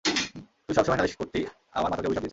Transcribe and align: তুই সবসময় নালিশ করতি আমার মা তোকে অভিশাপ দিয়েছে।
তুই 0.65 0.73
সবসময় 0.77 0.97
নালিশ 0.97 1.15
করতি 1.19 1.39
আমার 1.77 1.89
মা 1.89 1.95
তোকে 1.97 2.07
অভিশাপ 2.09 2.23
দিয়েছে। 2.23 2.29